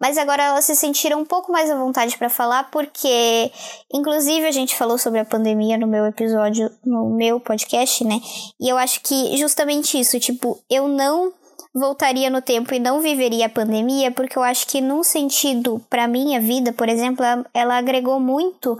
[0.00, 3.50] mas agora elas se sentiram um pouco mais à vontade para falar, porque,
[3.92, 8.20] inclusive, a gente falou sobre a pandemia no meu episódio, no meu podcast, né?
[8.60, 11.32] E eu acho que justamente isso, tipo, eu não
[11.74, 16.06] voltaria no tempo e não viveria a pandemia, porque eu acho que, num sentido, para
[16.06, 18.78] minha vida, por exemplo, ela, ela agregou muito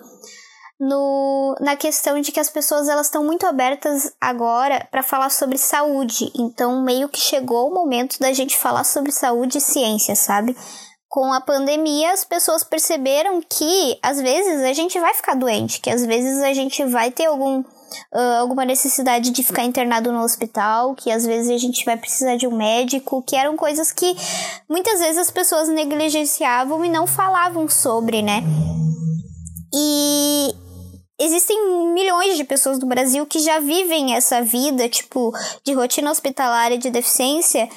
[0.79, 5.59] no, na questão de que as pessoas elas estão muito abertas agora para falar sobre
[5.59, 6.31] saúde.
[6.37, 10.57] Então, meio que chegou o momento da gente falar sobre saúde e ciência, sabe?
[11.15, 15.89] Com a pandemia, as pessoas perceberam que às vezes a gente vai ficar doente, que
[15.89, 20.93] às vezes a gente vai ter algum, uh, alguma necessidade de ficar internado no hospital,
[20.97, 24.13] que às vezes a gente vai precisar de um médico, que eram coisas que
[24.69, 28.43] muitas vezes as pessoas negligenciavam e não falavam sobre, né?
[29.73, 30.53] E
[31.21, 36.77] existem milhões de pessoas no Brasil que já vivem essa vida, tipo, de rotina hospitalária
[36.77, 37.69] de deficiência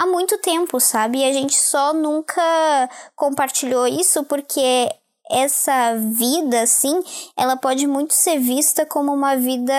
[0.00, 1.18] há muito tempo, sabe?
[1.18, 4.90] E a gente só nunca compartilhou isso porque
[5.30, 7.02] essa vida, assim,
[7.36, 9.74] ela pode muito ser vista como uma vida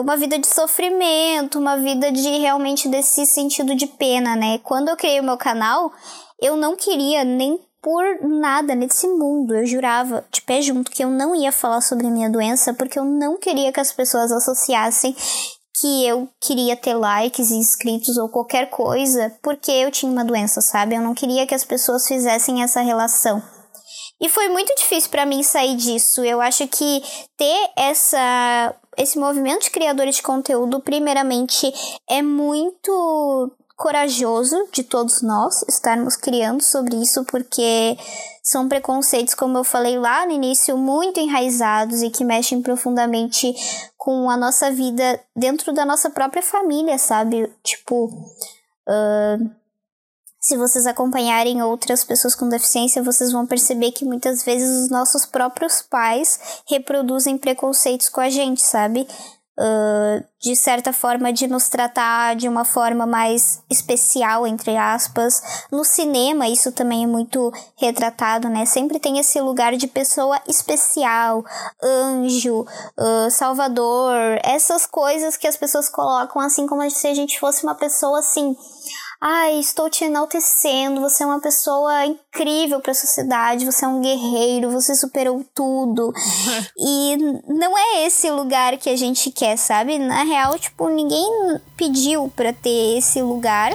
[0.00, 4.58] uma vida de sofrimento, uma vida de realmente desse sentido de pena, né?
[4.58, 5.92] Quando eu criei o meu canal,
[6.40, 9.54] eu não queria nem por nada nesse mundo.
[9.54, 13.04] Eu jurava de pé junto que eu não ia falar sobre minha doença porque eu
[13.04, 15.14] não queria que as pessoas associassem
[15.80, 20.60] que eu queria ter likes e inscritos ou qualquer coisa porque eu tinha uma doença,
[20.60, 20.94] sabe?
[20.94, 23.42] Eu não queria que as pessoas fizessem essa relação.
[24.20, 26.24] E foi muito difícil para mim sair disso.
[26.24, 27.02] Eu acho que
[27.36, 31.70] ter essa esse movimento de criadores de conteúdo, primeiramente,
[32.08, 37.96] é muito corajoso de todos nós estarmos criando sobre isso, porque
[38.42, 43.54] são preconceitos, como eu falei lá no início, muito enraizados e que mexem profundamente
[43.98, 47.52] com a nossa vida dentro da nossa própria família, sabe?
[47.62, 49.50] Tipo, uh,
[50.40, 55.26] se vocês acompanharem outras pessoas com deficiência, vocês vão perceber que muitas vezes os nossos
[55.26, 59.08] próprios pais reproduzem preconceitos com a gente, sabe?
[59.58, 65.42] Uh, de certa forma, de nos tratar de uma forma mais especial, entre aspas.
[65.72, 68.64] No cinema, isso também é muito retratado, né?
[68.64, 71.44] Sempre tem esse lugar de pessoa especial,
[71.82, 77.64] anjo, uh, salvador, essas coisas que as pessoas colocam assim como se a gente fosse
[77.64, 78.56] uma pessoa assim
[79.20, 84.00] Ai, estou te enaltecendo, você é uma pessoa incrível para a sociedade, você é um
[84.00, 86.12] guerreiro, você superou tudo.
[86.78, 87.16] e
[87.48, 89.98] não é esse lugar que a gente quer, sabe?
[89.98, 91.26] Na real, tipo, ninguém
[91.76, 93.72] pediu para ter esse lugar.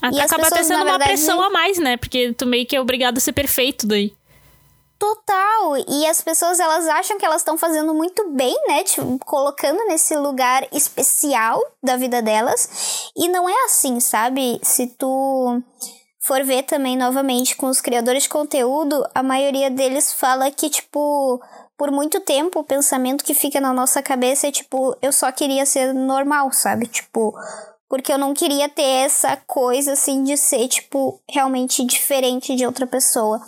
[0.00, 1.96] Até e acaba pessoas, sendo uma pressão a mais, né?
[1.96, 4.12] Porque tu meio que é obrigado a ser perfeito daí.
[5.02, 5.78] Total.
[5.88, 8.84] E as pessoas elas acham que elas estão fazendo muito bem, né?
[8.84, 13.10] Tipo, colocando nesse lugar especial da vida delas.
[13.16, 14.60] E não é assim, sabe?
[14.62, 15.60] Se tu
[16.20, 21.42] for ver também novamente com os criadores de conteúdo, a maioria deles fala que, tipo,
[21.76, 25.66] por muito tempo o pensamento que fica na nossa cabeça é tipo, eu só queria
[25.66, 26.86] ser normal, sabe?
[26.86, 27.34] Tipo,
[27.88, 32.86] porque eu não queria ter essa coisa assim de ser, tipo, realmente diferente de outra
[32.86, 33.40] pessoa.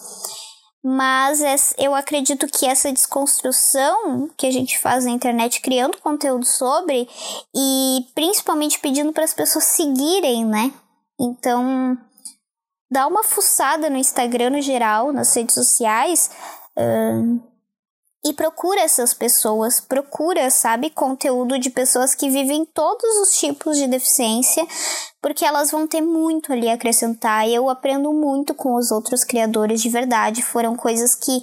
[0.87, 7.09] Mas eu acredito que essa desconstrução que a gente faz na internet, criando conteúdo sobre
[7.57, 10.71] e principalmente pedindo para as pessoas seguirem, né?
[11.19, 11.97] Então,
[12.91, 16.31] dá uma fuçada no Instagram no geral, nas redes sociais.
[16.77, 17.41] Uh,
[18.25, 23.87] e procura essas pessoas, procura, sabe, conteúdo de pessoas que vivem todos os tipos de
[23.87, 24.67] deficiência,
[25.21, 27.47] porque elas vão ter muito ali a acrescentar.
[27.47, 30.43] E eu aprendo muito com os outros criadores de verdade.
[30.43, 31.43] Foram coisas que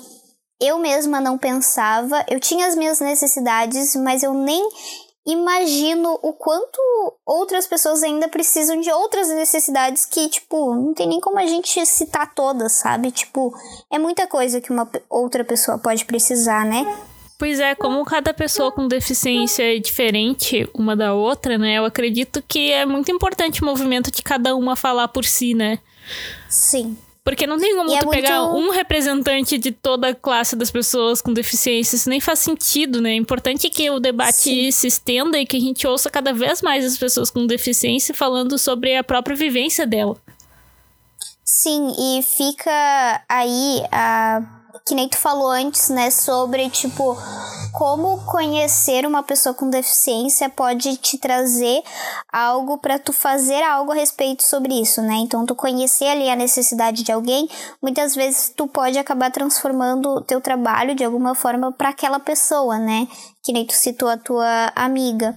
[0.59, 2.25] eu mesma não pensava.
[2.27, 4.67] Eu tinha as minhas necessidades, mas eu nem
[5.25, 6.79] imagino o quanto
[7.25, 11.85] outras pessoas ainda precisam de outras necessidades que, tipo, não tem nem como a gente
[11.85, 13.11] citar todas, sabe?
[13.11, 13.53] Tipo,
[13.91, 16.85] é muita coisa que uma outra pessoa pode precisar, né?
[17.37, 21.79] Pois é, como cada pessoa com deficiência é diferente uma da outra, né?
[21.79, 25.79] Eu acredito que é muito importante o movimento de cada uma falar por si, né?
[26.47, 26.95] Sim.
[27.23, 28.57] Porque não tem como e é tu é pegar muito...
[28.57, 31.95] um representante de toda a classe das pessoas com deficiência.
[31.95, 33.11] Isso nem faz sentido, né?
[33.11, 34.71] É importante que o debate Sim.
[34.71, 38.57] se estenda e que a gente ouça cada vez mais as pessoas com deficiência falando
[38.57, 40.17] sobre a própria vivência dela.
[41.43, 44.60] Sim, e fica aí a
[44.91, 47.17] que nem tu falou antes, né, sobre tipo
[47.71, 51.81] como conhecer uma pessoa com deficiência pode te trazer
[52.29, 55.13] algo para tu fazer algo a respeito sobre isso, né?
[55.19, 57.47] Então tu conhecer ali a necessidade de alguém,
[57.81, 62.77] muitas vezes tu pode acabar transformando o teu trabalho de alguma forma para aquela pessoa,
[62.77, 63.07] né?
[63.41, 65.33] Que nem tu citou a tua amiga.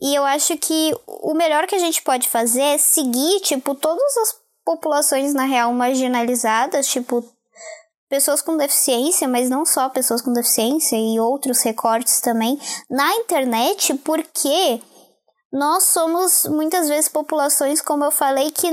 [0.00, 4.16] E eu acho que o melhor que a gente pode fazer é seguir, tipo, todas
[4.18, 7.33] as populações na real marginalizadas, tipo,
[8.08, 12.58] pessoas com deficiência, mas não só pessoas com deficiência e outros recortes também
[12.90, 14.80] na internet, porque
[15.52, 18.68] nós somos muitas vezes populações, como eu falei, que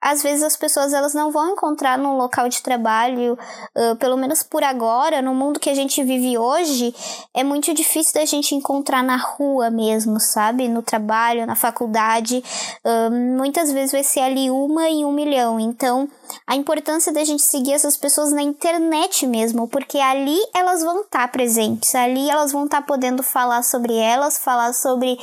[0.00, 3.38] às vezes as pessoas elas não vão encontrar num local de trabalho,
[3.76, 6.94] uh, pelo menos por agora, no mundo que a gente vive hoje,
[7.34, 10.68] é muito difícil da gente encontrar na rua mesmo, sabe?
[10.68, 12.42] No trabalho, na faculdade,
[12.84, 15.60] uh, muitas vezes vai ser ali uma em um milhão.
[15.60, 16.08] Então,
[16.46, 21.20] a importância da gente seguir essas pessoas na internet mesmo, porque ali elas vão estar
[21.20, 25.18] tá presentes, ali elas vão estar tá podendo falar sobre elas, falar sobre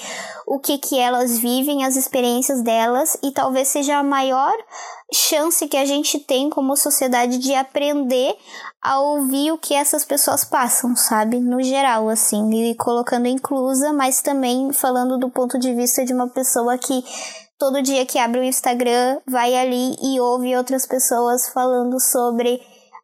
[0.45, 4.55] o que que elas vivem, as experiências delas, e talvez seja a maior
[5.13, 8.35] chance que a gente tem como sociedade de aprender
[8.81, 11.39] a ouvir o que essas pessoas passam, sabe?
[11.39, 16.27] No geral, assim, e colocando inclusa, mas também falando do ponto de vista de uma
[16.27, 17.03] pessoa que
[17.57, 22.61] todo dia que abre o Instagram vai ali e ouve outras pessoas falando sobre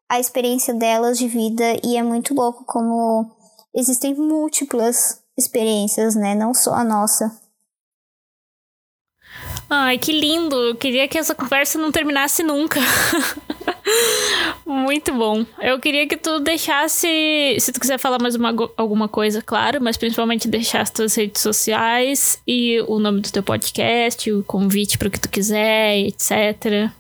[0.08, 3.32] a experiência delas de vida e é muito louco como
[3.74, 6.36] existem múltiplas experiências, né?
[6.36, 7.43] Não só a nossa.
[9.76, 10.56] Ai, que lindo!
[10.56, 12.80] Eu queria que essa conversa não terminasse nunca.
[14.64, 15.44] Muito bom.
[15.60, 19.98] Eu queria que tu deixasse, se tu quiser falar mais uma, alguma coisa, claro, mas
[19.98, 25.12] principalmente deixasse tuas redes sociais e o nome do teu podcast, o convite para o
[25.12, 26.92] que tu quiser, etc.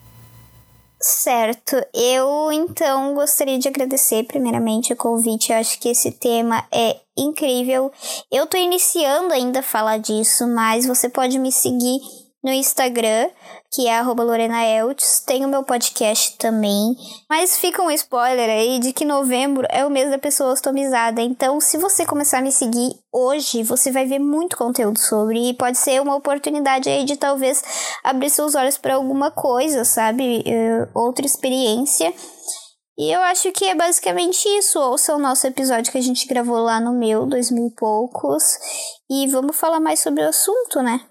[1.00, 1.76] Certo.
[1.94, 5.52] Eu então gostaria de agradecer primeiramente o convite.
[5.52, 7.92] Eu acho que esse tema é incrível.
[8.32, 13.30] Eu tô iniciando ainda a falar disso, mas você pode me seguir no Instagram,
[13.72, 15.22] que é @lorenaeltz.
[15.22, 16.96] Tem o meu podcast também.
[17.30, 21.22] Mas fica um spoiler aí de que novembro é o mês da pessoa customizada.
[21.22, 25.54] Então, se você começar a me seguir hoje, você vai ver muito conteúdo sobre e
[25.54, 27.64] pode ser uma oportunidade aí de talvez
[28.04, 30.44] abrir seus olhos para alguma coisa, sabe?
[30.46, 32.14] Uh, outra experiência.
[32.98, 34.80] E eu acho que é basicamente isso.
[34.80, 38.58] Ouça o nosso episódio que a gente gravou lá no meu, dois mil e poucos.
[39.10, 41.02] E vamos falar mais sobre o assunto, né?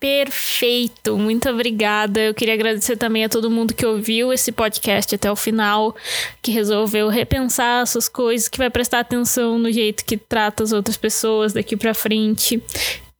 [0.00, 2.20] Perfeito, muito obrigada.
[2.20, 5.94] Eu queria agradecer também a todo mundo que ouviu esse podcast até o final,
[6.40, 10.96] que resolveu repensar essas coisas, que vai prestar atenção no jeito que trata as outras
[10.96, 12.62] pessoas daqui para frente.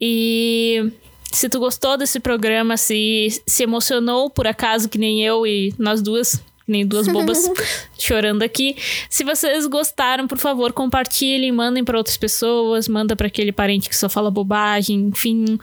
[0.00, 0.92] E
[1.32, 6.00] se tu gostou desse programa, se se emocionou por acaso que nem eu e nós
[6.00, 7.50] duas nem duas bobas
[7.98, 8.76] chorando aqui.
[9.08, 13.96] Se vocês gostaram, por favor, compartilhem, mandem para outras pessoas, manda para aquele parente que
[13.96, 15.58] só fala bobagem, enfim.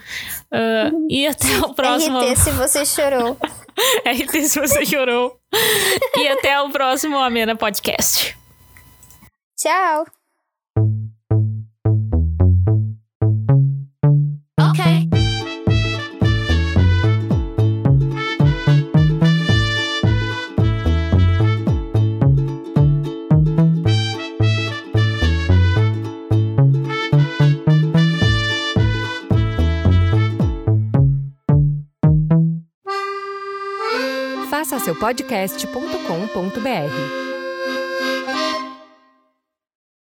[0.52, 2.20] Uh, e até o próximo.
[2.20, 3.38] RT se você chorou.
[4.06, 5.40] RT se você chorou.
[6.18, 8.36] e até o próximo Amena Podcast.
[9.58, 10.25] Tchau.
[34.96, 37.35] podcast.com.br.